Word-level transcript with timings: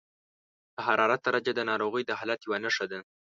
د 0.75 0.77
حرارت 0.87 1.21
درجه 1.27 1.51
د 1.55 1.61
ناروغۍ 1.69 2.03
د 2.05 2.11
حالت 2.19 2.39
یوه 2.45 2.57
نښه 2.63 2.85
ده. 2.91 2.99